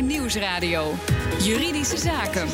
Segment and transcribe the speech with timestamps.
[0.00, 0.94] Nieuwsradio.
[1.40, 2.48] Juridische Zaken.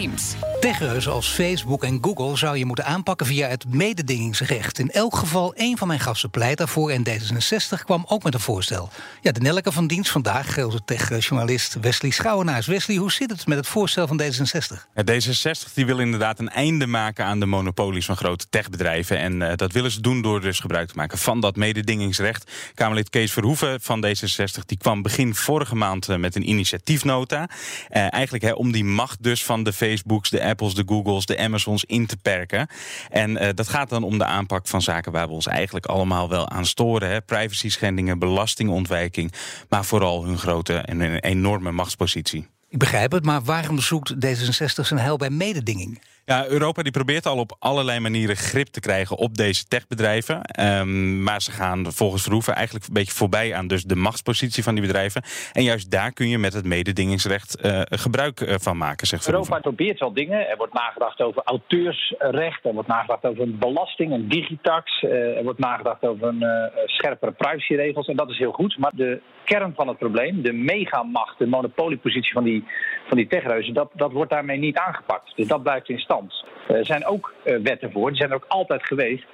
[0.00, 0.36] Liemt.
[0.60, 4.78] Techreuzen als Facebook en Google zou je moeten aanpakken via het mededingingsrecht.
[4.78, 8.40] In elk geval, één van mijn gasten pleit daarvoor en D66 kwam ook met een
[8.40, 8.90] voorstel.
[9.20, 12.66] Ja, de Nelke van dienst vandaag, onze techjournalist Wesley Schouwenaars.
[12.66, 14.76] Wesley, hoe zit het met het voorstel van D66?
[14.94, 19.18] Ja, D66 die wil inderdaad een einde maken aan de monopolies van grote techbedrijven.
[19.18, 22.50] En uh, dat willen ze doen door dus gebruik te maken van dat mededingingsrecht.
[22.74, 27.48] Kamerlid Kees Verhoeven van D66 die kwam begin vorige maand uh, met een initiatiefnota.
[27.90, 31.38] Uh, eigenlijk hè, om die macht dus van de Facebooks, de Apples, de Googles, de
[31.38, 32.68] Amazons in te perken.
[33.10, 36.28] En uh, dat gaat dan om de aanpak van zaken waar we ons eigenlijk allemaal
[36.28, 37.24] wel aan storen.
[37.24, 39.32] Privacy schendingen, belastingontwijking,
[39.68, 42.46] maar vooral hun grote en enorme machtspositie.
[42.68, 46.00] Ik begrijp het, maar waarom zoekt D66 zijn heil bij mededinging?
[46.30, 50.40] Ja, Europa die probeert al op allerlei manieren grip te krijgen op deze techbedrijven.
[50.60, 54.74] Um, maar ze gaan volgens Verhoeven eigenlijk een beetje voorbij aan dus de machtspositie van
[54.74, 55.22] die bedrijven.
[55.52, 59.58] En juist daar kun je met het mededingingsrecht uh, gebruik uh, van maken, zegt Europa
[59.58, 60.48] probeert wel dingen.
[60.48, 65.02] Er wordt nagedacht over auteursrecht, er wordt nagedacht over een belasting, een digitax.
[65.02, 68.06] Uh, er wordt nagedacht over een scherpere privacyregels.
[68.06, 68.78] En dat is heel goed.
[68.78, 72.64] Maar de kern van het probleem, de megamacht, de monopoliepositie van die,
[73.10, 75.36] van die techreuzen, dat, dat wordt daarmee niet aangepakt.
[75.36, 76.44] Dus dat blijft in stand.
[76.68, 79.24] Er zijn ook wetten voor, die zijn er ook altijd geweest.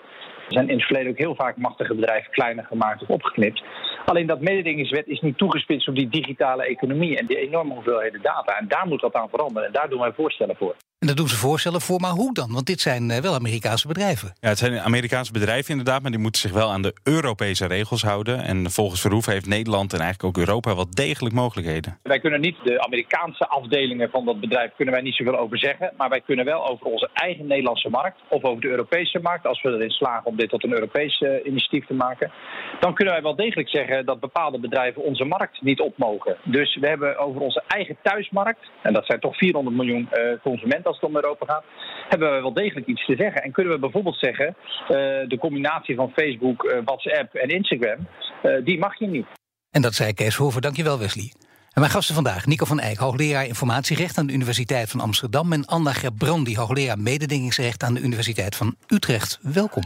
[0.46, 3.62] Er zijn in het verleden ook heel vaak machtige bedrijven kleiner gemaakt of opgeknipt.
[4.04, 8.58] Alleen dat mededingingswet is niet toegespitst op die digitale economie en die enorme hoeveelheden data.
[8.58, 9.66] En daar moet wat aan veranderen.
[9.66, 10.74] En daar doen wij voorstellen voor.
[10.98, 12.52] En daar doen ze voorstellen voor, maar hoe dan?
[12.52, 14.34] Want dit zijn wel Amerikaanse bedrijven.
[14.40, 18.02] Ja, het zijn Amerikaanse bedrijven inderdaad, maar die moeten zich wel aan de Europese regels
[18.02, 18.42] houden.
[18.42, 21.98] En volgens Verhoeven heeft Nederland en eigenlijk ook Europa wel degelijk mogelijkheden.
[22.02, 25.92] Wij kunnen niet de Amerikaanse afdelingen van dat bedrijf kunnen wij niet zoveel over zeggen.
[25.96, 29.62] Maar wij kunnen wel over onze eigen Nederlandse markt of over de Europese markt, als
[29.62, 32.32] we erin slagen om dit tot een Europees uh, initiatief te maken,
[32.80, 36.36] dan kunnen wij wel degelijk zeggen dat bepaalde bedrijven onze markt niet op mogen.
[36.44, 40.85] Dus we hebben over onze eigen thuismarkt, en dat zijn toch 400 miljoen uh, consumenten
[40.86, 41.64] als het om Europa gaat,
[42.08, 43.42] hebben we wel degelijk iets te zeggen.
[43.42, 44.88] En kunnen we bijvoorbeeld zeggen, uh,
[45.28, 48.06] de combinatie van Facebook, uh, WhatsApp en Instagram,
[48.42, 49.26] uh, die mag je niet.
[49.70, 50.60] En dat zei Kees Hoever.
[50.60, 51.32] Dankjewel, Wesley.
[51.76, 55.52] En mijn gasten vandaag, Nico van Eyck, hoogleraar informatierecht aan de Universiteit van Amsterdam...
[55.52, 59.38] en Anna Gerbrandi, hoogleraar mededingingsrecht aan de Universiteit van Utrecht.
[59.42, 59.84] Welkom.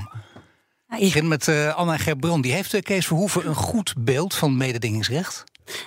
[0.89, 2.50] Ik begin met uh, Anna Gerbrandi.
[2.50, 5.44] Heeft uh, Kees Verhoeven een goed beeld van mededingingsrecht?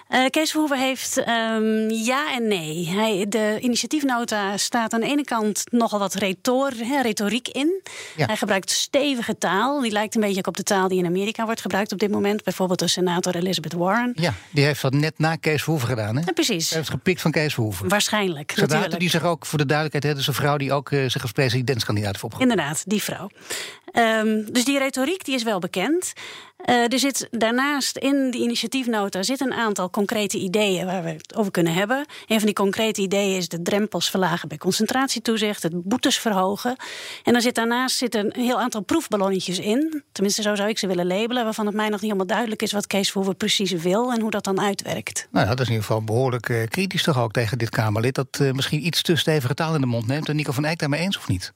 [0.09, 2.89] Uh, Kees Verhoeven heeft um, ja en nee.
[2.89, 7.81] Hij, de initiatiefnota staat aan de ene kant nogal wat retor, he, retoriek in.
[8.15, 8.25] Ja.
[8.25, 9.81] Hij gebruikt stevige taal.
[9.81, 12.43] Die lijkt een beetje op de taal die in Amerika wordt gebruikt op dit moment.
[12.43, 14.11] Bijvoorbeeld de senator Elizabeth Warren.
[14.15, 16.21] Ja, die heeft dat net na Kees Verhoeven gedaan, hè?
[16.25, 16.69] Ja, precies.
[16.69, 17.87] Hij heeft gepikt van Kees Verhoeven.
[17.89, 18.99] Waarschijnlijk, natuurlijk.
[18.99, 22.11] die zich ook, voor de duidelijkheid, is een vrouw die ook uh, zich als presidentskandidaat
[22.11, 22.57] heeft opgeroepen.
[22.57, 23.29] Inderdaad, die vrouw.
[23.93, 26.13] Um, dus die retoriek die is wel bekend.
[26.65, 31.35] Uh, er zit daarnaast in die initiatiefnota zit een aantal concrete ideeën waar we het
[31.35, 32.05] over kunnen hebben.
[32.27, 36.75] Een van die concrete ideeën is de drempels verlagen bij concentratietoezicht, het boetes verhogen.
[37.23, 40.03] En dan zit daarnaast zit een heel aantal proefballonnetjes in.
[40.11, 42.71] Tenminste, zo zou ik ze willen labelen, waarvan het mij nog niet helemaal duidelijk is
[42.71, 45.27] wat Kees Verhoeven precies wil en hoe dat dan uitwerkt.
[45.31, 48.39] Nou, dat is in ieder geval behoorlijk uh, kritisch toch ook tegen dit Kamerlid, dat
[48.41, 50.29] uh, misschien iets te stevige taal in de mond neemt.
[50.29, 51.53] En Nico van Eyck daarmee eens of niet?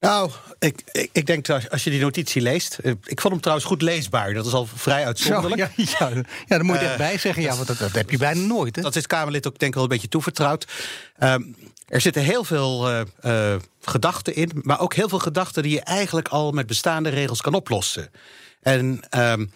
[0.00, 2.78] Nou, ik, ik, ik denk dat als je die notitie leest.
[2.82, 4.34] Ik vond hem trouwens goed leesbaar.
[4.34, 5.70] Dat is al vrij uitzonderlijk.
[5.76, 7.42] Zo, ja, ja, ja, dan moet je uh, erbij zeggen.
[7.42, 8.76] Ja, want dat, dat heb je bijna nooit.
[8.76, 8.82] Hè?
[8.82, 10.66] Dat is Kamerlid ook denk ik wel een beetje toevertrouwd.
[11.22, 11.56] Um,
[11.88, 14.50] er zitten heel veel uh, uh, gedachten in.
[14.54, 18.10] Maar ook heel veel gedachten die je eigenlijk al met bestaande regels kan oplossen.
[18.62, 19.00] En.
[19.18, 19.52] Um,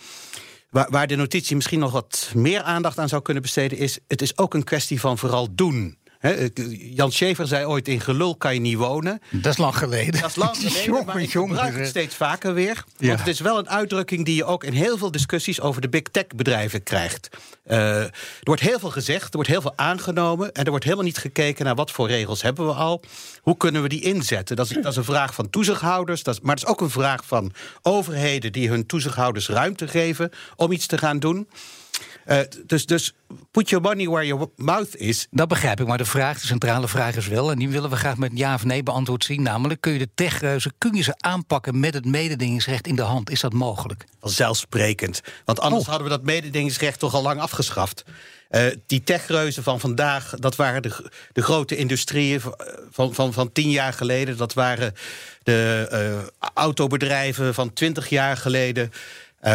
[0.71, 4.23] Waar, waar de notitie misschien nog wat meer aandacht aan zou kunnen besteden, is: het
[4.23, 5.99] is ook een kwestie van vooral doen.
[6.23, 6.49] He,
[6.95, 9.21] Jan Schever zei ooit: in gelul kan je niet wonen.
[9.31, 10.21] Dat is lang geleden.
[10.21, 12.85] Dat is lang geleden, jongen, maar ik gebruik het steeds vaker weer.
[12.97, 13.07] Ja.
[13.07, 15.89] Want het is wel een uitdrukking die je ook in heel veel discussies over de
[15.89, 17.29] big tech bedrijven krijgt.
[17.67, 18.11] Uh, er
[18.41, 20.53] wordt heel veel gezegd, er wordt heel veel aangenomen.
[20.53, 23.03] En er wordt helemaal niet gekeken naar wat voor regels hebben we al.
[23.41, 24.57] Hoe kunnen we die inzetten?
[24.57, 26.23] Dat is, dat is een vraag van toezichthouders.
[26.23, 27.53] Dat is, maar het is ook een vraag van
[27.83, 31.49] overheden die hun toezichthouders ruimte geven om iets te gaan doen.
[32.27, 33.13] Uh, dus, dus
[33.51, 35.27] put your money where your mouth is.
[35.31, 37.51] Dat begrijp ik, maar de vraag, de centrale vraag is wel...
[37.51, 39.43] en die willen we graag met ja of nee beantwoord zien...
[39.43, 41.81] namelijk, kun je de techreuzen, kun je ze aanpakken...
[41.81, 43.31] met het mededingingsrecht in de hand?
[43.31, 44.05] Is dat mogelijk?
[44.21, 45.21] Zelfsprekend.
[45.45, 45.89] Want anders oh.
[45.89, 48.05] hadden we dat mededingingsrecht toch al lang afgeschaft.
[48.51, 52.41] Uh, die techreuzen van vandaag, dat waren de, de grote industrieën
[52.91, 54.37] van, van, van tien jaar geleden.
[54.37, 54.95] Dat waren
[55.43, 58.93] de uh, autobedrijven van twintig jaar geleden.
[59.43, 59.55] Uh,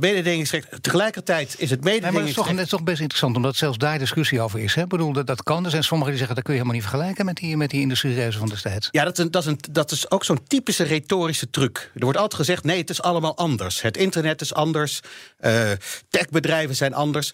[0.00, 0.82] dat mededingingsrecht.
[0.82, 2.02] Tegelijkertijd is het mededingingsrecht.
[2.02, 4.74] Nee, maar het, is toch, toch best interessant, omdat zelfs daar discussie over is.
[4.74, 4.82] Hè?
[4.82, 5.64] Ik bedoel, dat, dat kan.
[5.64, 7.80] Er zijn sommigen die zeggen dat kun je helemaal niet vergelijken met die, met die
[7.80, 8.88] industriereizen van destijds.
[8.90, 11.90] Ja, dat is, een, dat, is een, dat is ook zo'n typische retorische truc.
[11.94, 13.82] Er wordt altijd gezegd: nee, het is allemaal anders.
[13.82, 15.00] Het internet is anders.
[15.40, 15.70] Uh,
[16.08, 17.32] techbedrijven zijn anders.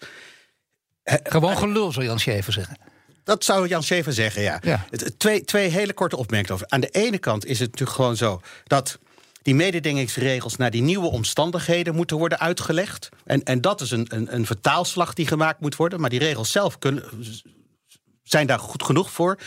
[1.03, 2.77] Gewoon gelul, zou Jan Schever zeggen.
[3.23, 4.59] Dat zou Jan Schever zeggen, ja.
[4.63, 4.85] ja.
[5.17, 6.67] Twee, twee hele korte opmerkingen over.
[6.69, 8.99] Aan de ene kant is het natuurlijk gewoon zo dat
[9.41, 13.09] die mededingingsregels naar die nieuwe omstandigheden moeten worden uitgelegd.
[13.25, 15.99] En, en dat is een, een, een vertaalslag die gemaakt moet worden.
[15.99, 17.03] Maar die regels zelf kunnen,
[18.23, 19.37] zijn daar goed genoeg voor.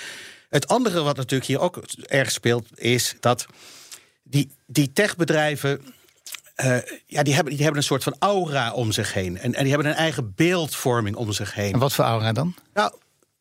[0.49, 3.47] Het andere wat natuurlijk hier ook erg speelt, is dat
[4.23, 5.95] die, die techbedrijven.
[6.65, 6.77] Uh,
[7.07, 9.39] ja, die hebben, die hebben een soort van aura om zich heen.
[9.39, 11.73] En, en die hebben een eigen beeldvorming om zich heen.
[11.73, 12.55] En wat voor aura dan?
[12.75, 12.93] Nou,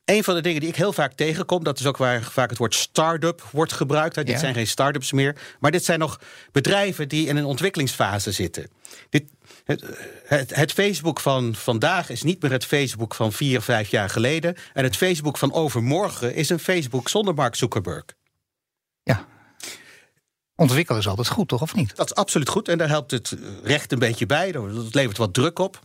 [0.06, 2.58] een van de dingen die ik heel vaak tegenkom, dat is ook waar vaak het
[2.58, 4.26] woord start-up wordt gebruikt.
[4.26, 6.20] Dit zijn geen start-ups meer, maar dit zijn nog
[6.52, 8.70] bedrijven die in een ontwikkelingsfase zitten.
[9.10, 9.24] Dit,
[9.64, 9.84] het,
[10.26, 14.56] het, het, Facebook van vandaag is niet meer het Facebook van vier, vijf jaar geleden.
[14.74, 18.04] En het Facebook van overmorgen is een Facebook zonder Mark Zuckerberg.
[19.04, 19.26] Ja.
[20.56, 21.96] Ontwikkelen is altijd goed, toch, of niet?
[21.96, 24.52] Dat is absoluut goed en daar helpt het recht een beetje bij.
[24.52, 25.80] Dat levert wat druk op.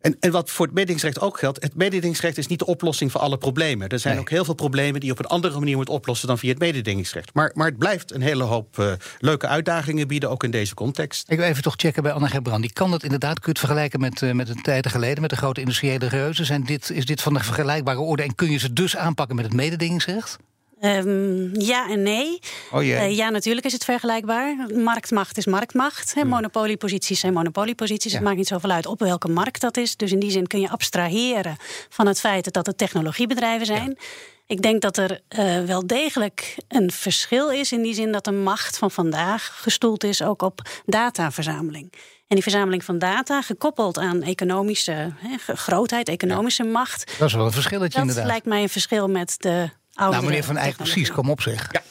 [0.00, 3.20] En, en wat voor het mededingingsrecht ook geldt, het mededingingsrecht is niet de oplossing voor
[3.20, 3.88] alle problemen.
[3.88, 6.38] Er zijn ook heel veel problemen die je op een andere manier moet oplossen dan
[6.38, 7.34] via het mededingingsrecht.
[7.34, 11.30] Maar, maar het blijft een hele hoop uh, leuke uitdagingen bieden, ook in deze context.
[11.30, 12.62] Ik wil even toch checken bij Gebrand.
[12.62, 15.30] Die kan dat inderdaad, kun je het vergelijken met, uh, met een tijd geleden, met
[15.30, 16.46] de grote industriële reuzen.
[16.46, 19.44] Zijn dit, is dit van de vergelijkbare orde en kun je ze dus aanpakken met
[19.44, 20.38] het mededingingsrecht?
[20.80, 22.38] Um, ja en nee.
[22.72, 24.56] Oh uh, ja, natuurlijk is het vergelijkbaar.
[24.74, 26.14] Marktmacht is marktmacht.
[26.14, 26.28] Hmm.
[26.28, 28.12] Monopolieposities zijn monopolieposities.
[28.12, 29.96] Het maakt niet zoveel uit op welke markt dat is.
[29.96, 31.56] Dus in die zin kun je abstraheren
[31.88, 33.98] van het feit dat het technologiebedrijven zijn.
[34.46, 38.32] Ik denk dat er uh, wel degelijk een verschil is in die zin dat de
[38.32, 41.92] macht van vandaag gestoeld is ook op dataverzameling.
[42.28, 46.70] En die verzameling van data, gekoppeld aan economische he, grootheid, economische ja.
[46.70, 47.14] macht.
[47.18, 48.24] Dat is wel een verschilletje dat inderdaad.
[48.24, 51.68] Dat lijkt mij een verschil met de nou, meneer Van Eyck, precies, kom op zeg.
[51.72, 51.82] Ja.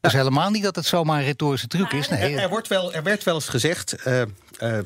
[0.00, 2.08] Dat is helemaal niet dat het zomaar een retorische truc is.
[2.08, 2.34] Nee.
[2.34, 4.06] Er, er, wordt wel, er werd wel eens gezegd.
[4.06, 4.22] Uh,
[4.60, 4.78] uh,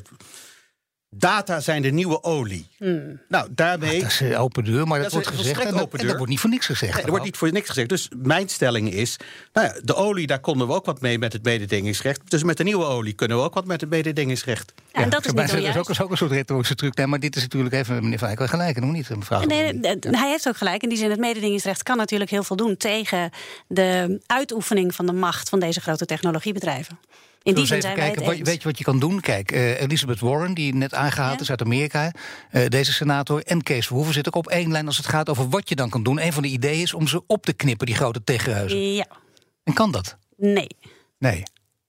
[1.11, 2.67] Data zijn de nieuwe olie.
[2.77, 3.19] Hmm.
[3.27, 4.01] Nou, daarmee.
[4.01, 5.65] dat is een open deur, maar dat, wordt gezegd.
[5.65, 6.93] En dat, en dat, wordt niet voor niks gezegd.
[6.93, 7.89] Nee, er wordt niet voor niks gezegd.
[7.89, 9.17] Dus mijn stelling is:
[9.53, 12.29] nou ja, de olie, daar konden we ook wat mee met het mededingingsrecht.
[12.29, 14.73] Dus met de nieuwe olie kunnen we ook wat met het mededingingsrecht.
[14.93, 16.95] Ja, en dat is, niet dat is ook, ook, een soort retorische truc.
[16.95, 18.79] Nee, maar dit is natuurlijk even, meneer Van Eyck, gelijk.
[18.79, 19.43] Nog niet, mevrouw.
[19.43, 20.83] Nee, nee, hij heeft ook gelijk.
[20.83, 23.29] In die zin, het mededingingsrecht kan natuurlijk heel veel doen tegen
[23.67, 26.99] de uitoefening van de macht van deze grote technologiebedrijven.
[27.55, 29.19] Die zin zijn kijken, wij Weet je wat je kan doen?
[29.19, 31.41] Kijk, uh, Elizabeth Warren, die net aangehaald ja.
[31.41, 32.11] is uit Amerika,
[32.51, 35.49] uh, deze senator, en Kees Verhoeven zitten ook op één lijn als het gaat over
[35.49, 36.21] wat je dan kan doen.
[36.21, 38.93] Een van de ideeën is om ze op te knippen, die grote tegenhuizen.
[38.93, 39.05] Ja.
[39.63, 40.17] En kan dat?
[40.37, 40.69] Nee.
[41.17, 41.43] Nee.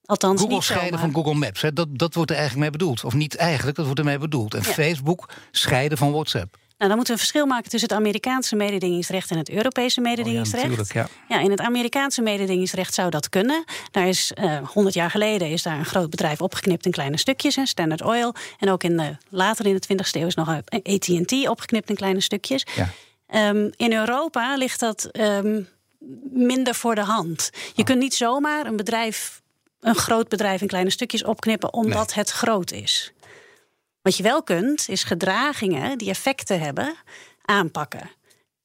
[0.04, 3.04] Althans, Google niet scheiden van Google Maps, hè, dat, dat wordt er eigenlijk mee bedoeld.
[3.04, 4.54] Of niet eigenlijk, dat wordt ermee bedoeld.
[4.54, 4.72] En ja.
[4.72, 6.56] Facebook scheiden van WhatsApp.
[6.80, 10.80] Nou, dan moeten we een verschil maken tussen het Amerikaanse mededingingsrecht en het Europese mededingingsrecht.
[10.80, 11.40] Oh ja, ja.
[11.40, 13.64] in het Amerikaanse mededingingsrecht zou dat kunnen.
[13.90, 17.56] Daar is uh, 100 jaar geleden is daar een groot bedrijf opgeknipt in kleine stukjes,
[17.56, 18.34] hè, Standard Oil.
[18.58, 22.20] En ook in de, later in de 20e eeuw is nog AT&T opgeknipt in kleine
[22.20, 22.66] stukjes.
[22.74, 23.48] Ja.
[23.48, 25.68] Um, in Europa ligt dat um,
[26.32, 27.50] minder voor de hand.
[27.52, 27.84] Je oh.
[27.84, 29.42] kunt niet zomaar een bedrijf,
[29.80, 32.18] een groot bedrijf in kleine stukjes opknippen omdat nee.
[32.18, 33.12] het groot is.
[34.02, 36.94] Wat je wel kunt, is gedragingen die effecten hebben,
[37.43, 38.11] aanpakken.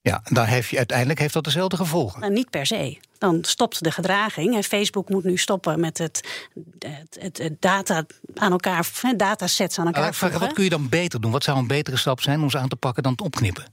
[0.01, 2.19] Ja, dan heeft je, uiteindelijk heeft dat dezelfde gevolgen.
[2.19, 2.97] Nou, niet per se.
[3.17, 4.55] Dan stopt de gedraging.
[4.55, 6.47] En Facebook moet nu stoppen met het,
[6.79, 8.05] het, het, het data
[8.35, 10.13] aan elkaar, datasets aan elkaar.
[10.13, 11.31] vraag, wat kun je dan beter doen?
[11.31, 13.65] Wat zou een betere stap zijn om ze aan te pakken dan het opknippen?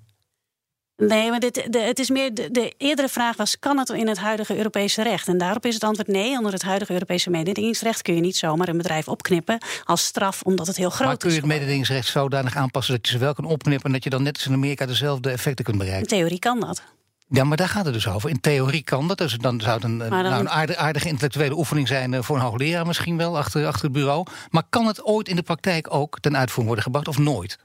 [1.09, 4.09] Nee, maar dit, de, het is meer de, de, eerdere vraag was: kan het in
[4.09, 5.29] het huidige Europese recht?
[5.29, 6.37] En daarop is het antwoord nee.
[6.37, 10.67] Onder het huidige Europese mededingingsrecht kun je niet zomaar een bedrijf opknippen als straf omdat
[10.67, 11.07] het heel groot is.
[11.07, 14.05] Maar kun je het mededingingsrecht zodanig aanpassen dat je ze wel kan opknippen en dat
[14.05, 16.09] je dan net als in Amerika dezelfde effecten kunt bereiken?
[16.11, 16.83] In theorie kan dat.
[17.29, 18.31] Ja, maar daar gaat het dus over.
[18.31, 19.19] In theorie kan dat.
[19.19, 20.09] Dus dan zou het een, dan...
[20.09, 23.93] Nou, een aardige, aardige, intellectuele oefening zijn voor een hoogleraar misschien wel achter, achter het
[23.93, 24.27] bureau.
[24.51, 27.59] Maar kan het ooit in de praktijk ook ten uitvoering worden gebracht of nooit?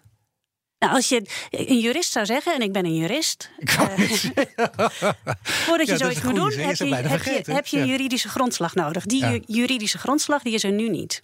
[0.79, 3.49] Nou, als je een jurist zou zeggen, en ik ben een jurist.
[3.57, 3.85] Ik uh,
[5.65, 9.05] voordat je zoiets moet doen, heb je, heb, je, heb je, een juridische grondslag nodig.
[9.05, 9.39] Die ja.
[9.45, 11.19] juridische grondslag die is er nu niet.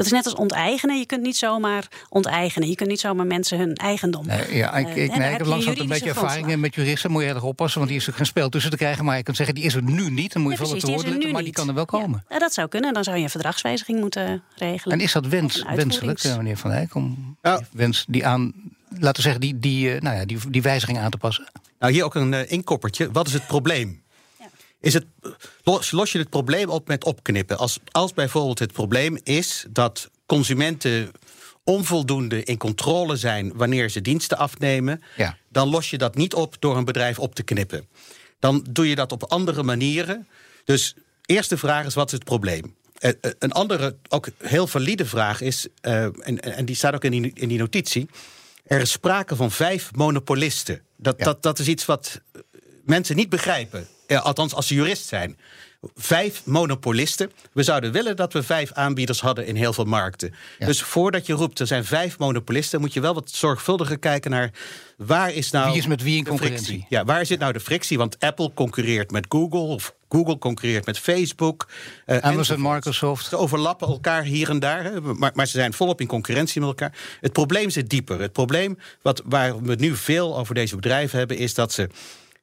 [0.00, 0.98] Dat is net als onteigenen.
[0.98, 2.68] Je kunt niet zomaar onteigenen.
[2.68, 4.26] Je kunt niet zomaar mensen hun eigendom.
[4.26, 7.10] Nee, ja, ik, ik, uh, nee, ik heb langzamerhand een beetje ervaring met juristen.
[7.10, 9.04] Moet je erg oppassen, want die is er geen spel tussen te krijgen.
[9.04, 10.32] Maar je kunt zeggen, die is er nu niet.
[10.32, 12.24] Dan moet je ja, wel wat te woorden maar die kan er wel komen.
[12.28, 12.94] Ja, dat zou kunnen.
[12.94, 14.98] Dan zou je een verdragswijziging moeten regelen.
[14.98, 16.94] En is dat wens, wenselijk, meneer Van Eyck?
[16.94, 17.36] Om
[17.72, 18.52] wens die aan
[18.88, 21.46] laten we zeggen, die, die, nou ja, die, die wijziging aan te passen.
[21.78, 23.10] Nou, hier ook een uh, inkoppertje.
[23.10, 24.02] Wat is het probleem?
[24.80, 25.04] Is het,
[25.62, 27.58] los, los je het probleem op met opknippen?
[27.58, 31.10] Als, als bijvoorbeeld het probleem is dat consumenten
[31.64, 35.36] onvoldoende in controle zijn wanneer ze diensten afnemen, Ja.
[35.48, 37.88] dan los je dat niet op door een bedrijf op te knippen.
[38.38, 40.28] Dan doe je dat op andere manieren.
[40.64, 40.94] Dus
[41.24, 42.74] eerste vraag is: wat is het probleem?
[42.98, 47.04] Eh, eh, een andere, ook heel valide vraag is, eh, en, en die staat ook
[47.04, 48.08] in die, in die notitie.
[48.64, 50.82] Er is sprake van vijf monopolisten.
[50.96, 51.24] Dat, Ja.
[51.24, 52.20] dat, dat is iets wat
[52.84, 53.86] mensen niet begrijpen.
[54.10, 55.38] Eh, althans, als ze jurist zijn.
[55.94, 57.32] Vijf monopolisten.
[57.52, 60.34] We zouden willen dat we vijf aanbieders hadden in heel veel markten.
[60.58, 60.66] Ja.
[60.66, 64.50] Dus voordat je roept er zijn vijf monopolisten, moet je wel wat zorgvuldiger kijken naar
[64.96, 65.68] waar is nou.
[65.68, 66.64] Wie is met wie in concurrentie?
[66.66, 66.86] frictie?
[66.88, 67.98] Ja, waar zit nou de frictie?
[67.98, 71.68] Want Apple concurreert met Google, of Google concurreert met Facebook.
[72.06, 72.62] eh, Amazon.
[72.62, 73.26] Microsoft.
[73.26, 76.68] Ze overlappen elkaar hier en daar, hè, maar, maar ze zijn volop in concurrentie met
[76.68, 76.92] elkaar.
[77.20, 78.20] Het probleem zit dieper.
[78.20, 81.88] Het probleem wat, waar we nu veel over deze bedrijven hebben, is dat ze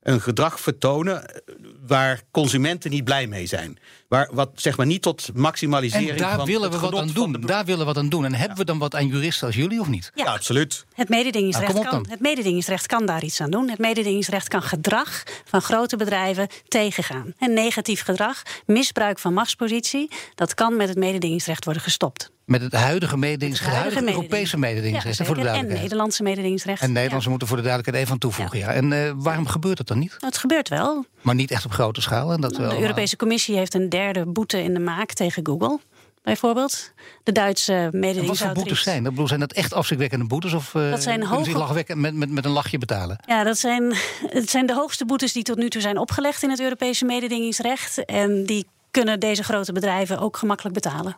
[0.01, 1.55] een gedrag vertonen eh,
[1.87, 3.77] waar consumenten niet blij mee zijn.
[4.07, 7.09] Waar, wat zeg maar niet tot maximalisering En daar van willen het we wat aan
[7.09, 7.31] van doen.
[7.41, 8.25] de- Daar willen we wat aan doen.
[8.25, 10.11] En hebben we dan wat aan juristen als jullie of niet?
[10.15, 10.85] Ja, absoluut.
[10.93, 13.69] Het mededingingsrecht, Nou, kan, het mededingingsrecht kan daar iets aan doen.
[13.69, 17.33] Het mededingingsrecht kan gedrag van grote bedrijven tegengaan.
[17.37, 22.31] En negatief gedrag, misbruik van machtspositie, dat kan met het mededingingsrecht worden gestopt.
[22.45, 25.67] Met het huidige mededingingsrecht, het huidige Europese mededingingsrecht, Ja, voor de en.
[25.67, 26.81] Nederlandse mededingingsrecht.
[26.81, 28.59] En Nederlandse moeten voor de duidelijkheid even aan toevoegen.
[28.59, 28.73] Ja.
[28.73, 30.15] En eh, waarom gebeurt het dan niet?
[30.19, 30.27] Ja.
[30.27, 31.05] Het gebeurt wel.
[31.21, 32.31] Maar niet echt op grote schaal.
[32.31, 35.79] En dat we De Europese Commissie heeft een derde boete in de maak tegen Google.
[36.23, 36.91] Bijvoorbeeld.
[37.23, 38.65] De Duitse En wat voor mededingingsautoriteit.
[38.67, 39.03] boetes zijn?
[39.03, 39.11] dat?
[39.11, 40.53] Bedoel, zijn dat echt afschrikwekkende boetes?
[40.53, 43.17] Of eh, Dat zijn ze hoge- lachwekken met, met, met een lachje betalen?
[43.25, 43.93] Ja, dat zijn,
[44.27, 48.05] het zijn de hoogste boetes die tot nu toe zijn opgelegd in het Europese mededingingsrecht.
[48.05, 51.15] En die kunnen deze grote bedrijven ook gemakkelijk betalen.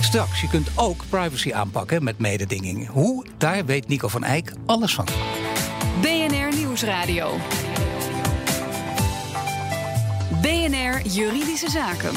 [0.00, 2.88] Straks, je kunt ook privacy aanpakken met mededinging.
[2.88, 3.26] Hoe?
[3.38, 5.06] Daar weet Nico van Eyck alles van.
[6.00, 7.36] BNR Nieuwsradio.
[10.42, 12.14] BNR Juridische Zaken.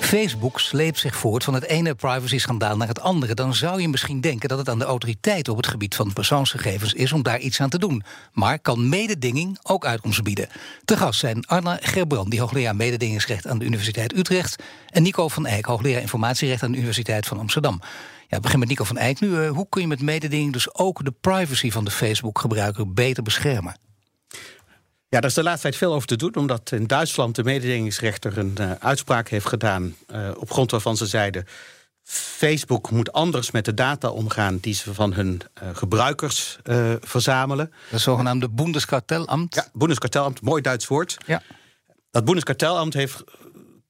[0.00, 3.34] Facebook sleept zich voort van het ene privacy-schandaal naar het andere.
[3.34, 6.92] Dan zou je misschien denken dat het aan de autoriteiten op het gebied van persoonsgegevens
[6.92, 8.02] is om daar iets aan te doen.
[8.32, 10.48] Maar kan mededinging ook uitkomsten bieden?
[10.84, 14.62] Te gast zijn Arna Gerbrand, die hoogleraar mededingingsrecht aan de Universiteit Utrecht.
[14.88, 17.80] En Nico van Eyck, hoogleraar informatierecht aan de Universiteit van Amsterdam.
[18.28, 19.42] Ja, begin met Nico van Eyck nu.
[19.42, 23.89] Eh, hoe kun je met mededinging dus ook de privacy van de Facebook-gebruiker beter beschermen?
[25.10, 28.38] Ja, daar is de laatste tijd veel over te doen, omdat in Duitsland de mededingingsrechter
[28.38, 29.96] een eh, uitspraak heeft gedaan.
[30.06, 31.46] eh, op grond waarvan ze zeiden.
[32.04, 36.58] Facebook moet anders met de data omgaan die ze van hun eh, gebruikers
[37.00, 37.72] verzamelen.
[37.90, 39.54] Dat zogenaamde Bundeskartellamt.
[39.54, 41.16] Ja, Bundeskartellamt, mooi Duits woord.
[41.26, 41.42] Ja.
[42.10, 43.24] Dat Bundeskartellamt heeft,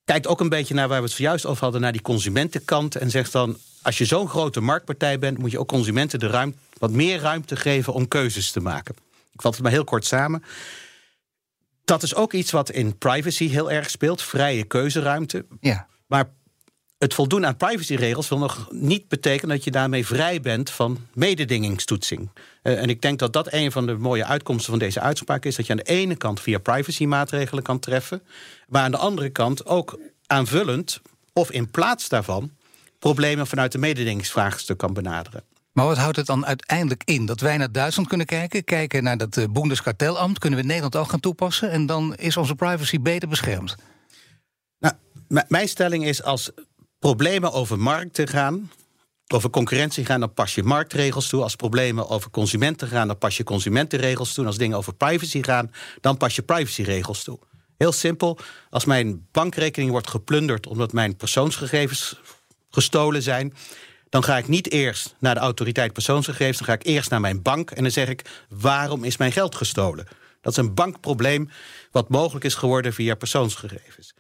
[0.04, 2.96] kijkt ook een beetje naar waar we het zojuist over hadden, naar die consumentenkant.
[2.96, 6.58] En zegt dan: als je zo'n grote marktpartij bent, moet je ook consumenten de ruimte,
[6.78, 8.94] wat meer ruimte geven om keuzes te maken.
[9.32, 10.42] Ik vat het maar heel kort samen.
[11.84, 15.46] Dat is ook iets wat in privacy heel erg speelt, vrije keuzeruimte.
[15.60, 15.88] ja.
[16.06, 16.28] Maar
[17.00, 22.30] het voldoen aan privacyregels wil nog niet betekenen dat je daarmee vrij bent van mededingingstoetsing.
[22.62, 25.56] Eh, en ik denk dat dat een van de mooie uitkomsten van deze uitspraak is:
[25.56, 28.22] dat je aan de ene kant via privacymaatregelen kan treffen,
[28.68, 31.00] maar aan de andere kant ook aanvullend
[31.32, 32.50] of in plaats daarvan
[32.99, 35.42] problemen vanuit de mededingingsvraagstuk kan benaderen.
[35.80, 37.26] Maar wat houdt het dan uiteindelijk in?
[37.26, 41.08] Dat wij naar Duitsland kunnen kijken, kijken naar dat uh, Bundeskartellamt, kunnen we Nederland ook
[41.08, 43.76] gaan toepassen en dan is onze privacy beter beschermd?
[44.78, 44.94] Nou,
[45.49, 46.50] mijn stelling is als
[46.99, 48.70] problemen over markten gaan,
[49.26, 51.42] over concurrentie gaan, dan pas je marktregels toe.
[51.42, 54.46] Als problemen over consumenten gaan, dan pas je consumentenregels toe.
[54.46, 55.70] Als dingen over privacy gaan,
[56.00, 57.38] dan pas je privacyregels toe.
[57.76, 58.38] Heel simpel,
[58.70, 62.20] als mijn bankrekening wordt geplunderd omdat mijn persoonsgegevens
[62.70, 63.54] gestolen zijn,
[64.11, 67.43] dan ga ik niet eerst naar de autoriteit persoonsgegevens, dan ga ik eerst naar mijn
[67.43, 70.07] bank en dan zeg ik: waarom is mijn geld gestolen?
[70.40, 71.50] Dat is een bankprobleem
[71.90, 74.14] wat mogelijk is geworden via persoonsgegevens.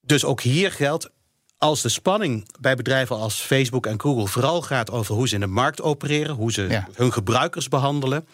[0.00, 1.10] Dus ook hier geldt,
[1.58, 5.40] als de spanning bij bedrijven als Facebook en Google vooral gaat over hoe ze in
[5.40, 6.88] de markt opereren, hoe ze Ja.
[6.94, 8.26] hun gebruikers behandelen,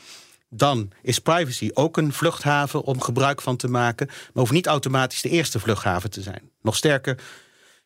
[0.49, 5.21] dan is privacy ook een vluchthaven om gebruik van te maken, maar hoeft niet automatisch
[5.23, 6.51] de eerste vluchthaven te zijn.
[6.63, 7.19] Nog sterker,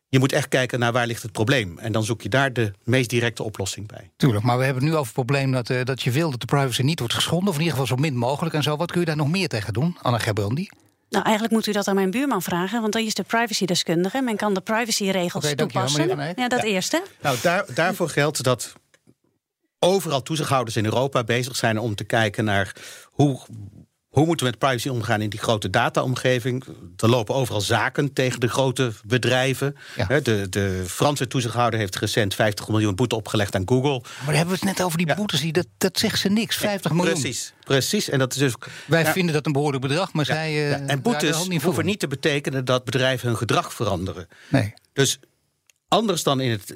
[0.08, 1.78] je moet echt kijken naar waar ligt het probleem.
[1.78, 4.10] En dan zoek je daar de meest directe oplossing bij.
[4.16, 6.40] Tuurlijk, maar we hebben het nu over het probleem dat, uh, dat je wil dat
[6.40, 8.76] de privacy niet wordt geschonden, of in ieder geval zo min mogelijk en zo.
[8.76, 10.68] Wat kun je daar nog meer tegen doen, Anna Gerbrandi?
[11.08, 14.22] Nou, eigenlijk moet u dat aan mijn buurman vragen, want hij is de privacydeskundige.
[14.22, 16.20] Men kan de privacyregels Oké, dankjewel, toepassen.
[16.20, 16.38] Eyck.
[16.38, 16.66] ja, dat Ja.
[16.68, 17.02] eerste.
[17.22, 18.72] Nou, daar, daarvoor geldt dat
[19.78, 22.72] overal toezichthouders in Europa bezig zijn om te kijken naar
[23.04, 23.40] hoe,
[24.18, 26.64] hoe moeten we met privacy omgaan in die grote dataomgeving.
[26.96, 29.76] Er lopen overal zaken tegen de grote bedrijven.
[29.96, 30.20] Ja.
[30.20, 34.02] De, de Franse toezichthouder heeft recent 50 miljoen boete opgelegd aan Google.
[34.26, 35.14] Maar hebben we het net over die Ja.
[35.14, 37.12] boetes, die, dat, dat zegt ze niks, 50 miljoen.
[37.20, 38.08] Precies, precies.
[38.08, 38.54] En dat is dus.
[38.86, 40.72] Wij Ja, vinden dat een behoorlijk bedrag, maar zij.
[40.72, 44.28] eh, en boetes niet hoeven niet te betekenen dat bedrijven hun gedrag veranderen.
[44.48, 44.74] Nee.
[44.92, 45.18] Dus
[45.90, 46.70] Anders dan in het,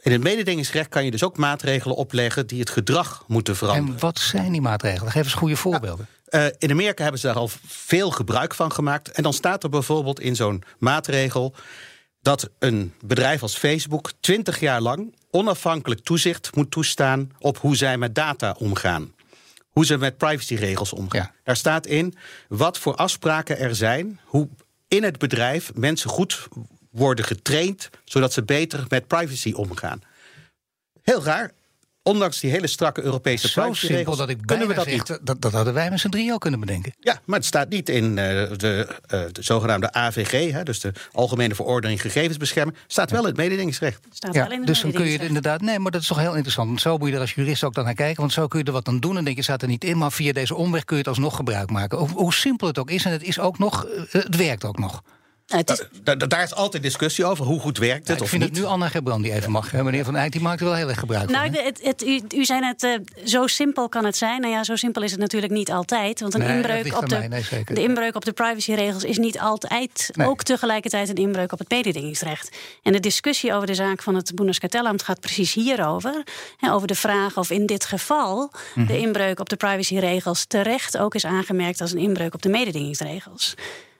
[0.00, 3.94] in het mededingingsrecht kan je dus ook maatregelen opleggen die het gedrag moeten veranderen.
[3.94, 5.12] En wat zijn die maatregelen?
[5.12, 6.06] Geef eens goede voorbeelden.
[6.30, 9.10] Uh, in Amerika hebben ze daar al veel gebruik van gemaakt.
[9.10, 11.54] En dan staat er bijvoorbeeld in zo'n maatregel
[12.20, 17.98] dat een bedrijf als Facebook 20 jaar lang onafhankelijk toezicht moet toestaan op hoe zij
[17.98, 19.14] met data omgaan.
[19.68, 21.30] Hoe ze met privacyregels omgaan.
[21.44, 22.14] Daar staat in
[22.48, 24.48] wat voor afspraken er zijn, hoe
[24.88, 26.48] in het bedrijf mensen goed
[26.90, 30.02] worden getraind zodat ze beter met privacy omgaan.
[31.02, 31.50] Heel raar.
[32.08, 35.18] Ondanks die hele strakke Europese Zo simpel dat ik kunnen we dat niet.
[35.22, 36.94] Dat, dat hadden wij met z'n drieën al kunnen bedenken.
[37.00, 40.92] Ja, maar het staat niet in uh, de, uh, de, zogenaamde AVG, hè, dus de
[41.12, 42.76] Algemene Verordening Gegevensbescherming.
[42.86, 44.00] Staat wel in het mededingingsrecht.
[44.12, 45.60] Staat ja, wel in het dus dan kun je het inderdaad.
[45.60, 46.80] Nee, maar dat is toch heel interessant.
[46.80, 48.20] Zo moet je er als jurist ook dan naar kijken.
[48.20, 49.16] Want zo kun je er wat aan doen.
[49.16, 49.98] En denk je, staat er niet in.
[49.98, 51.98] Maar via deze omweg kun je het alsnog gebruik maken.
[51.98, 53.04] Hoe, hoe simpel het ook is.
[53.04, 53.86] En het is ook nog.
[53.86, 55.02] Uh, het werkt ook nog.
[55.48, 56.28] Nou, is...
[56.28, 57.44] daar is altijd discussie over.
[57.44, 58.50] Hoe goed werkt het ja, ik vind niet?
[58.50, 59.72] het nu Anna Gebrand die even mag.
[59.72, 61.64] Meneer Van Eyck die maakt er wel heel erg gebruik nou, van.
[61.64, 64.40] Het, het, u, u zei net, uh, zo simpel kan het zijn.
[64.40, 66.20] Nou ja, zo simpel is het natuurlijk niet altijd.
[66.20, 70.10] Want een nee, inbreuk, op de, nee, de inbreuk op de privacyregels is niet altijd
[70.12, 70.28] nee.
[70.28, 72.56] ook tegelijkertijd een inbreuk op het mededingingsrecht.
[72.82, 76.22] En de discussie over de zaak van het Bundeskartellamt gaat precies hierover.
[76.56, 78.86] Hè, over de vraag of in dit geval mm -hmm.
[78.86, 83.54] de inbreuk op de privacyregels terecht ook is aangemerkt als een inbreuk op de mededingingsregels.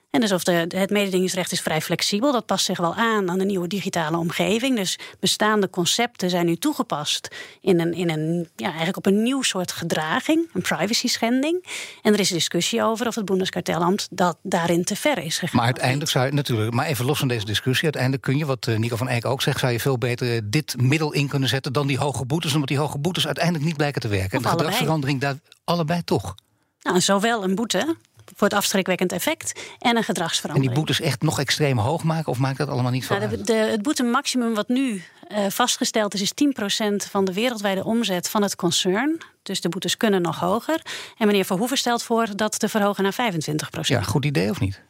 [0.09, 2.31] En dus of de, het mededingingsrecht is vrij flexibel.
[2.31, 4.75] Dat past zich wel aan aan de nieuwe digitale omgeving.
[4.75, 9.41] Dus bestaande concepten zijn nu toegepast in een, in een, ja, eigenlijk op een nieuw
[9.41, 11.65] soort gedraging, een privacy schending.
[12.01, 15.55] En er is een discussie over of het Bundeskartellamt dat daarin te ver is gegaan.
[15.55, 18.67] Maar uiteindelijk zou je natuurlijk, maar even los van deze discussie, uiteindelijk kun je, wat
[18.67, 21.73] eh, Nico van Eyck ook zegt, zou je veel beter dit middel in kunnen zetten
[21.73, 24.37] dan die hoge boetes, omdat die hoge boetes uiteindelijk niet blijken te werken.
[24.37, 26.35] Of en de gedragsverandering daar allebei toch.
[26.81, 27.95] Nou, zowel een boete
[28.39, 30.71] voor het afschrikwekkend effect en een gedragsverandering.
[30.71, 33.19] En die boetes echt nog extreem hoog maken of maakt dat allemaal niet van?
[33.19, 37.83] Nou, de, de, het boetemaximum wat nu uh, vastgesteld is, is 10% van de wereldwijde
[37.83, 39.17] omzet van het concern.
[39.43, 40.81] Dus de boetes kunnen nog hoger.
[41.17, 43.79] En meneer Verhoeven stelt voor dat te verhogen naar 25%.
[43.81, 44.81] Ja, goed idee of niet?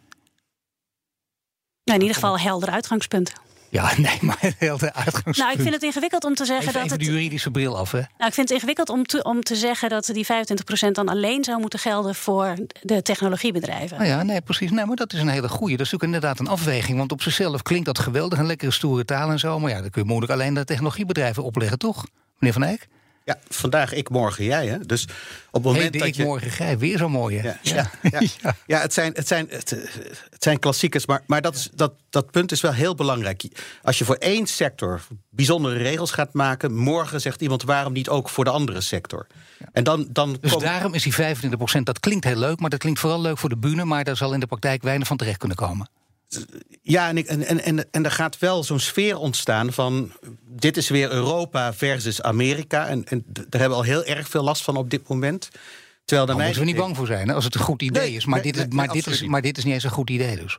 [1.84, 3.34] Nou, in ieder geval helder uitgangspunt.
[3.70, 5.38] Ja, nee, maar heel de uitgangspunt.
[5.38, 6.84] Nou, ik vind het ingewikkeld om te zeggen even, dat.
[6.86, 7.98] Even de juridische bril af, hè?
[7.98, 11.44] Nou, ik vind het ingewikkeld om te, om te zeggen dat die 25% dan alleen
[11.44, 13.98] zou moeten gelden voor de technologiebedrijven.
[13.98, 14.72] Nou ja, nee, precies.
[14.72, 15.76] Nee, maar dat is een hele goede.
[15.76, 16.98] Dat is natuurlijk inderdaad een afweging.
[16.98, 19.60] Want op zichzelf klinkt dat geweldig, een lekkere stoere taal en zo.
[19.60, 22.06] Maar ja, dan kun je moeilijk alleen de technologiebedrijven opleggen, toch?
[22.38, 22.88] Meneer Van Eyck?
[23.24, 24.68] Ja, vandaag ik, morgen jij.
[24.68, 24.86] Hè?
[24.86, 25.10] Dus op
[25.52, 26.24] het moment hey, dat ik, je...
[26.24, 27.38] morgen jij, weer zo mooi.
[27.38, 27.48] Hè?
[27.48, 28.56] Ja, ja, ja, ja.
[28.66, 32.32] ja het, zijn, het, zijn, het, het, zijn klassiekers, maar, maar dat, is, dat, dat
[32.32, 33.44] punt is wel heel belangrijk.
[33.84, 36.76] Als je voor één sector bijzondere regels gaat maken...
[36.76, 39.28] morgen zegt iemand waarom niet ook voor de andere sector.
[39.72, 41.18] En dan, dan dus daarom is die 25%
[41.84, 42.60] dat klinkt heel leuk...
[42.60, 43.86] maar dat klinkt vooral leuk voor de bühne...
[43.86, 45.90] maar daar zal in de praktijk weinig van terecht kunnen komen.
[46.82, 50.12] Ja, en, en, en, en, en er gaat wel zo'n sfeer ontstaan van...
[50.60, 52.88] dit is weer Europa versus Amerika.
[52.88, 55.50] En, en daar hebben we al heel erg veel last van op dit moment.
[56.10, 58.16] Terwijl daar moeten we niet bang voor zijn hè, als het een goed idee Nee,
[58.16, 58.26] is.
[58.26, 59.84] Maar, nee, dit, is, nee, maar, nee, dit is, absoluut maar dit is niet eens
[59.84, 60.58] een goed idee dus.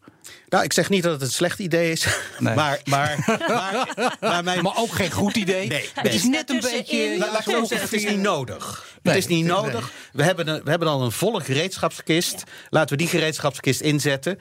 [0.48, 2.06] Nou, ik zeg niet dat het een slecht idee is.
[2.38, 2.54] Nee.
[2.54, 5.68] Maar, maar, maar, maar, mijn, Maar ook geen goed idee.
[5.68, 7.18] Nee, Het is net een beetje...
[7.18, 8.84] La- laat ik zeggen, het is niet nodig.
[9.02, 9.52] Nee, het is niet nee.
[9.52, 9.92] nodig.
[10.12, 12.42] We, hebben een, we hebben al een volle gereedschapskist.
[12.68, 14.38] Laten we die gereedschapskist inzetten.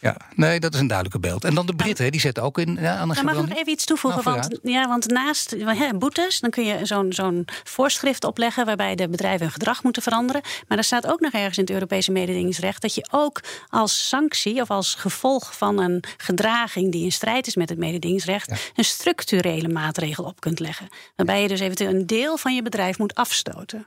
[0.00, 1.44] Ja, nee, dat is een duidelijke beeld.
[1.44, 2.76] En dan de Britten, die zetten ook in...
[2.80, 4.24] Ja, Anna Nou, mag ik nog even iets toevoegen?
[4.24, 8.94] Nou, want, ja, want naast hè, boetes, dan kun je zo'n zo'n voorschrift opleggen waarbij
[8.94, 10.42] de bedrijven hun gedrag moeten veranderen.
[10.68, 14.60] Maar er staat ook nog ergens in het Europese mededingingsrecht dat je ook als sanctie
[14.60, 19.68] of als gevolg van een gedraging die in strijd is met het mededingingsrecht, een structurele
[19.68, 20.88] maatregel op kunt leggen.
[21.16, 23.86] Waarbij je dus eventueel een deel van je bedrijf moet afstoten.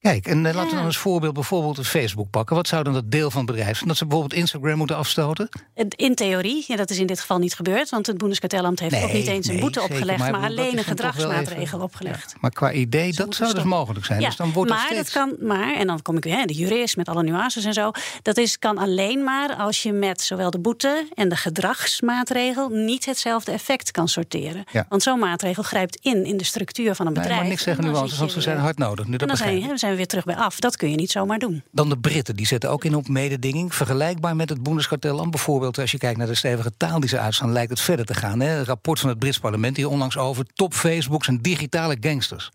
[0.00, 0.76] Kijk, en eh, laten we Ja.
[0.76, 2.56] dan als voorbeeld bijvoorbeeld het Facebook pakken.
[2.56, 3.88] Wat zou dan dat deel van het bedrijf zijn?
[3.88, 5.48] Dat ze bijvoorbeeld Instagram moeten afstoten?
[5.96, 9.04] In theorie, ja, dat is in dit geval niet gebeurd, want het Bundeskartellamt heeft Nee,
[9.04, 12.30] ook niet eens een nee, boete zeker, opgelegd, maar alleen een gedragsmaatregel even- opgelegd.
[12.32, 13.68] Ja, maar qua idee, dat zou dus stoppen.
[13.68, 14.20] mogelijk zijn.
[14.20, 15.24] dus dan wordt maar het dat steeds...
[15.38, 17.90] kan, maar, en dan kom ik weer, hè, de jurist met alle nuances en zo.
[18.22, 23.04] Dat is, kan alleen maar als je met zowel de boete en de gedragsmaatregel niet
[23.06, 24.64] hetzelfde effect kan sorteren.
[24.72, 24.86] Ja.
[24.88, 27.40] Want zo'n maatregel grijpt in in de structuur van een Nee, bedrijf.
[27.40, 29.06] maar niks zeggen nuances, want ze zijn hard nodig.
[29.06, 30.60] Nu, dat begrijp zijn we weer terug bij af.
[30.60, 31.62] Dat kun je niet zomaar doen.
[31.70, 33.74] Dan de Britten, die zetten ook in op mededinging.
[33.74, 35.78] Vergelijkbaar met het Bundeskartellamt bijvoorbeeld.
[35.78, 38.40] Als je kijkt naar de stevige taal die ze uitstaan, lijkt het verder te gaan.
[38.40, 38.58] Hè?
[38.58, 42.50] Een rapport van het Brits parlement hier onlangs over top Facebooks en digitale gangsters.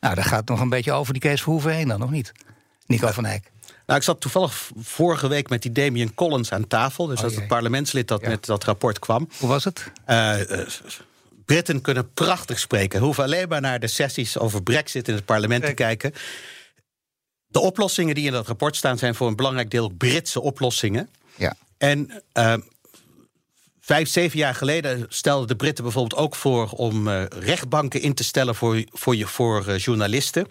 [0.00, 2.32] Nou, daar gaat nog een beetje over die Kees Verhoeven heen dan, nog niet?
[2.86, 3.50] Nico van Eyck.
[3.86, 7.06] Nou, ik zat toevallig vorige week met die Damien Collins aan tafel.
[7.06, 7.44] Dus Oh dat is jee.
[7.46, 8.28] het parlementslid dat Ja.
[8.28, 9.28] met dat rapport kwam.
[9.38, 9.90] Hoe was het?
[10.04, 10.66] Eh, eh,
[11.44, 13.00] Britten kunnen prachtig spreken.
[13.00, 16.12] Hoeven alleen maar naar de sessies over Brexit in het parlement te kijken.
[17.46, 21.10] De oplossingen die in dat rapport staan, zijn voor een belangrijk deel Britse oplossingen.
[21.36, 21.54] Ja.
[21.78, 22.54] En eh,
[23.80, 28.24] vijf, zeven jaar geleden stelden de Britten bijvoorbeeld ook voor om uh, rechtbanken in te
[28.24, 30.46] stellen voor, voor, je, voor uh, journalisten.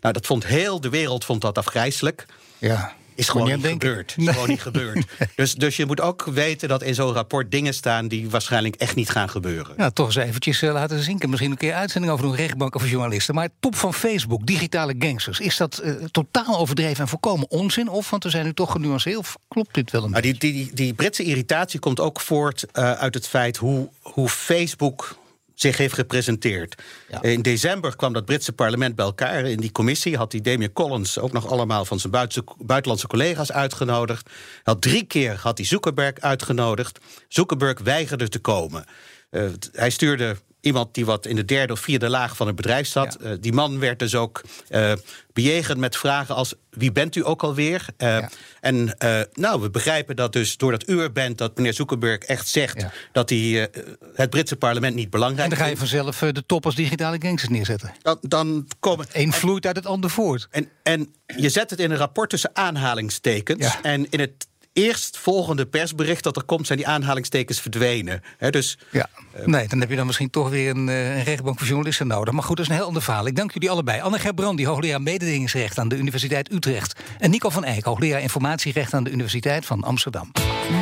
[0.00, 2.26] Nou, dat vond heel de wereld vond dat afgrijzelijk.
[2.58, 2.94] Ja.
[3.16, 4.14] Is gewoon niet, gebeurd.
[4.16, 5.04] Is gewoon niet gebeurd.
[5.34, 8.94] Dus, dus je moet ook weten dat in zo'n rapport dingen staan die waarschijnlijk echt
[8.94, 9.74] niet gaan gebeuren.
[9.76, 11.30] Ja, toch eens eventjes uh, laten zinken.
[11.30, 13.34] Misschien een keer uitzending over een rechtbank of journalisten.
[13.34, 15.40] Maar top van Facebook, digitale gangsters.
[15.40, 17.88] Is dat uh, totaal overdreven en volkomen onzin?
[17.88, 20.38] Of, want we zijn nu toch genuanceerd, of klopt dit wel een nou, beetje?
[20.38, 25.16] Die, die, die Britse irritatie komt ook voort uh, uit het feit hoe, hoe Facebook
[25.56, 26.82] zich heeft gepresenteerd.
[27.08, 27.22] Ja.
[27.22, 29.44] In december kwam dat Britse parlement bij elkaar.
[29.44, 32.12] In die commissie had die Damien Collins ook nog allemaal van zijn
[32.58, 34.30] buitenlandse collega's uitgenodigd.
[34.62, 36.98] Had drie keer had hij Zuckerberg uitgenodigd.
[37.28, 38.84] Zuckerberg weigerde te komen.
[39.30, 42.86] Uh, hij stuurde iemand die wat in de derde of vierde laag van het bedrijf
[42.86, 43.16] zat.
[43.20, 43.30] Ja.
[43.30, 44.92] Uh, die man werd dus ook uh,
[45.32, 47.86] bejegend met vragen als: wie bent u ook alweer?
[47.98, 48.30] Uh, ja.
[48.60, 48.96] En
[49.32, 52.92] nou, we begrijpen dat dus doordat u er bent, dat meneer Zuckerberg echt zegt ja.
[53.12, 53.70] dat hij
[54.14, 55.52] het Britse parlement niet belangrijk vindt.
[55.52, 57.92] En dan ga je vanzelf de top als digitale gangsters neerzetten.
[58.02, 59.06] Dan, dan komen.
[59.12, 60.48] Eén vloeit uit het ander voort.
[60.50, 63.76] En, en je zet het in een rapport tussen aanhalingstekens.
[63.82, 64.46] En in het
[64.76, 68.22] eerstvolgende persbericht dat er komt, zijn die aanhalingstekens verdwenen.
[68.36, 69.08] He, dus, ja.
[69.44, 72.34] nee, dan heb je dan misschien toch weer een, een rechtbank voor journalisten nodig.
[72.34, 73.26] Maar goed, dat is een heel ander verhaal.
[73.26, 74.00] Ik dank jullie allebei.
[74.00, 77.00] Anne Gerbrandi, hoogleraar mededingingsrecht aan de Universiteit Utrecht.
[77.18, 80.32] En Nico van Eyck, hoogleraar informatierecht aan de Universiteit van Amsterdam.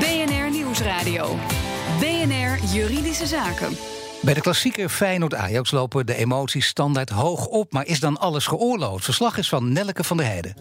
[0.00, 1.38] BNR Nieuwsradio.
[2.00, 3.76] BNR Juridische Zaken.
[4.22, 7.72] Bij de klassieker Feyenoord-Ajax lopen de emoties standaard hoog op.
[7.72, 9.04] Maar is dan alles geoorloofd?
[9.04, 10.54] Verslag is van Nelke van der Heijden.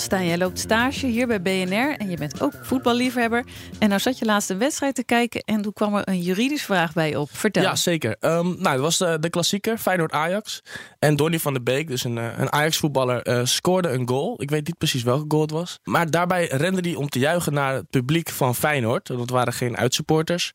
[0.00, 3.44] Van jij loopt stage hier bij BNR en je bent ook voetballiefhebber.
[3.78, 6.66] En nou zat je laatst een wedstrijd te kijken en toen kwam er een juridische
[6.66, 7.28] vraag bij op.
[7.32, 7.62] Vertel.
[7.62, 8.16] Ja, zeker.
[8.20, 10.62] Um, nou, dat was de, de klassieker, Feyenoord-Ajax.
[10.98, 14.42] En Donny van der Beek, dus een, een Ajax-voetballer, uh, scoorde een goal.
[14.42, 15.78] Ik weet niet precies welke goal het was.
[15.84, 19.06] Maar daarbij rende hij om te juichen naar het publiek van Feyenoord.
[19.06, 20.52] Dat waren geen uitsupporters.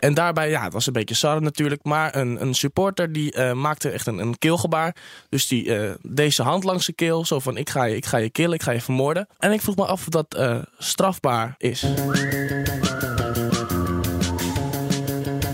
[0.00, 1.84] En daarbij, ja, het was een beetje sarre natuurlijk.
[1.84, 4.96] Maar een, een supporter die maakte echt een, een keelgebaar.
[5.28, 7.24] Dus die uh, deze hand langs de keel.
[7.24, 9.26] Zo van, ik ga je, ik ga je killen, ik ga je vermoorden.
[9.38, 11.86] En ik vroeg me af of dat uh, strafbaar is.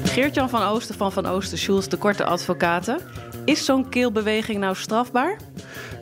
[0.04, 3.00] Geert-Jan van Oosten van Van Oosten Schulz, de korte advocaten.
[3.44, 5.38] Is zo'n keelbeweging nou strafbaar?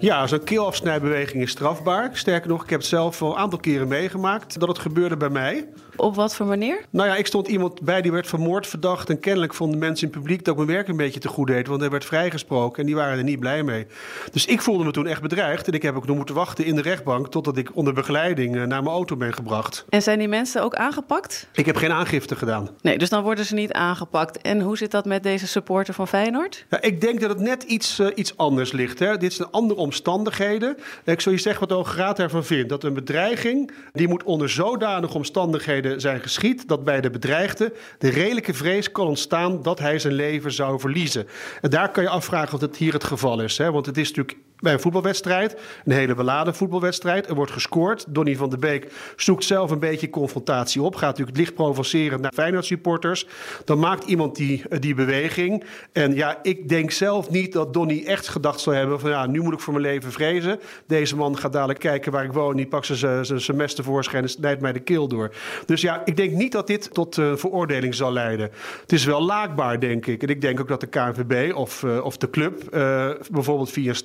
[0.00, 2.10] Ja, zo'n keelafsnijbeweging is strafbaar.
[2.12, 5.28] Sterker nog, ik heb het zelf al een aantal keren meegemaakt dat het gebeurde bij
[5.28, 5.68] mij.
[5.96, 6.84] Op wat voor manier?
[6.90, 9.10] Nou ja, ik stond iemand bij die werd vermoord verdacht.
[9.10, 11.46] En kennelijk vonden mensen in het publiek dat ik mijn werk een beetje te goed
[11.46, 11.66] deed.
[11.66, 13.86] Want hij werd vrijgesproken en die waren er niet blij mee.
[14.32, 15.66] Dus ik voelde me toen echt bedreigd.
[15.66, 18.66] En ik heb ook nog moeten wachten in de rechtbank totdat ik onder begeleiding naar
[18.66, 19.84] mijn auto ben gebracht.
[19.88, 21.48] En zijn die mensen ook aangepakt?
[21.52, 22.68] Ik heb geen aangifte gedaan.
[22.80, 24.40] Nee, dus dan worden ze niet aangepakt.
[24.40, 26.64] En hoe zit dat met deze supporter van Feyenoord?
[26.70, 28.98] Ja, ik denk dat het net iets, uh, iets anders ligt.
[28.98, 29.16] Hè.
[29.16, 30.76] Dit zijn andere omstandigheden.
[31.04, 32.68] Ik zou je zeggen wat de Graad ervan vindt.
[32.68, 36.68] Dat een bedreiging, die moet onder zodanige omstandigheden zijn geschied...
[36.68, 39.62] dat bij de bedreigde de redelijke vrees kan ontstaan...
[39.62, 41.26] dat hij zijn leven zou verliezen.
[41.60, 43.58] En daar kan je afvragen of het hier het geval is.
[43.58, 43.70] Hè.
[43.70, 45.56] Want het is natuurlijk bij een voetbalwedstrijd.
[45.84, 47.28] Een hele beladen voetbalwedstrijd.
[47.28, 48.04] Er wordt gescoord.
[48.08, 50.94] Donny van der Beek zoekt zelf een beetje confrontatie op.
[50.94, 53.26] Gaat natuurlijk licht provoceren naar Feyenoord supporters.
[53.64, 55.64] Dan maakt iemand die, die beweging.
[55.92, 59.40] En ja, ik denk zelf niet dat Donny echt gedacht zou hebben van ja, nu
[59.40, 60.60] moet ik voor mijn leven vrezen.
[60.86, 62.56] Deze man gaat dadelijk kijken waar ik woon.
[62.56, 65.34] Die pakt zijn semester tevoorschijn en snijdt mij de keel door.
[65.66, 68.50] Dus ja, ik denk niet dat dit tot uh, veroordeling zal leiden.
[68.80, 70.22] Het is wel laakbaar, denk ik.
[70.22, 72.70] En ik denk ook dat de KNVB of, uh, of de club
[73.30, 73.96] bijvoorbeeld via een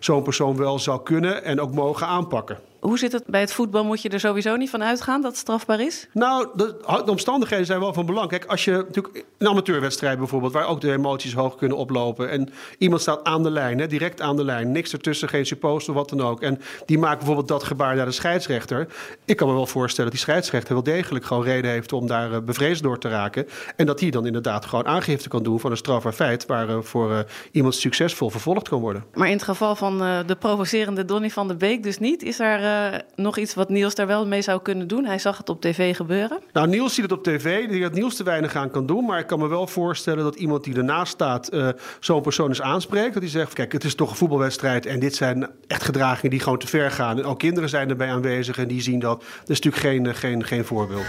[0.00, 2.58] zo'n persoon wel zou kunnen en ook mogen aanpakken.
[2.84, 3.84] Hoe zit het bij het voetbal?
[3.84, 6.08] Moet je er sowieso niet van uitgaan dat het strafbaar is?
[6.12, 8.28] Nou, de, de, omstandigheden zijn wel van belang.
[8.28, 12.30] Kijk, als je natuurlijk een amateurwedstrijd bijvoorbeeld, waar ook de emoties hoog kunnen oplopen.
[12.30, 15.94] En iemand staat aan de lijn, hè, direct aan de lijn, niks ertussen, geen supposter,
[15.94, 16.42] wat dan ook.
[16.42, 18.86] En die maakt bijvoorbeeld dat gebaar naar de scheidsrechter.
[19.24, 22.30] Ik kan me wel voorstellen dat die scheidsrechter wel degelijk gewoon reden heeft om daar
[22.30, 23.46] uh, bevreesd door te raken.
[23.76, 27.18] En dat hij dan inderdaad gewoon aangifte kan doen van een strafbaar feit waarvoor uh,
[27.18, 29.04] uh, iemand succesvol vervolgd kan worden.
[29.14, 32.40] Maar in het geval van uh, de provocerende Donny van der Beek dus niet, is
[32.40, 32.72] uh,
[33.14, 35.04] nog iets wat Niels daar wel mee zou kunnen doen?
[35.04, 36.40] Hij zag het op tv gebeuren.
[36.52, 37.62] Nou, Niels ziet het op tv.
[37.62, 39.04] Ik denk dat Niels te weinig aan kan doen.
[39.04, 41.68] Maar ik kan me wel voorstellen dat iemand die ernaast staat uh,
[42.00, 43.12] zo'n persoon eens aanspreekt.
[43.12, 46.40] Dat hij zegt, kijk, het is toch een voetbalwedstrijd en dit zijn echt gedragingen die
[46.40, 47.18] gewoon te ver gaan.
[47.18, 49.18] En ook kinderen zijn erbij aanwezig en die zien dat.
[49.18, 51.04] Dat is natuurlijk geen, geen, geen voorbeeld.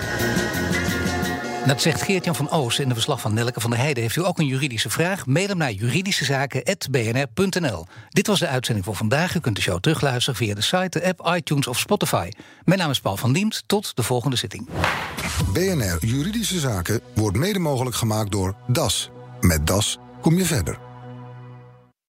[1.66, 4.04] Dat zegt Geert-Jan van Oost in de verslag van Nelke van der Heijden.
[4.04, 5.26] Heeft u ook een juridische vraag?
[5.26, 7.86] Mail hem naar juridischezaken.bnr.nl.
[8.10, 9.36] Dit was de uitzending voor vandaag.
[9.36, 12.30] U kunt de show terugluisteren via de site, de app, iTunes of Spotify.
[12.64, 13.64] Mijn naam is Paul van Diemt.
[13.66, 14.68] Tot de volgende zitting.
[15.54, 19.10] BNR Juridische Zaken wordt mede mogelijk gemaakt door DAS.
[19.40, 20.80] Met DAS kom je verder.